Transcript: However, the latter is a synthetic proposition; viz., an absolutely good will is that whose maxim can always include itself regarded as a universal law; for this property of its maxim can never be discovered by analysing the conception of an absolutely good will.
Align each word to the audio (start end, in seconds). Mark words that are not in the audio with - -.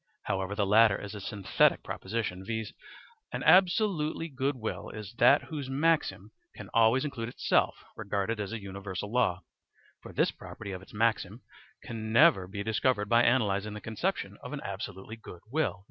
However, 0.23 0.55
the 0.55 0.65
latter 0.65 0.99
is 0.99 1.13
a 1.13 1.21
synthetic 1.21 1.83
proposition; 1.83 2.43
viz., 2.43 2.73
an 3.31 3.43
absolutely 3.43 4.29
good 4.29 4.55
will 4.55 4.89
is 4.89 5.13
that 5.19 5.43
whose 5.43 5.69
maxim 5.69 6.31
can 6.55 6.71
always 6.73 7.05
include 7.05 7.29
itself 7.29 7.83
regarded 7.95 8.39
as 8.39 8.51
a 8.51 8.59
universal 8.59 9.11
law; 9.13 9.41
for 10.01 10.11
this 10.11 10.31
property 10.31 10.71
of 10.71 10.81
its 10.81 10.91
maxim 10.91 11.43
can 11.83 12.11
never 12.11 12.47
be 12.47 12.63
discovered 12.63 13.09
by 13.09 13.21
analysing 13.21 13.75
the 13.75 13.79
conception 13.79 14.39
of 14.41 14.53
an 14.53 14.61
absolutely 14.63 15.17
good 15.17 15.41
will. 15.51 15.79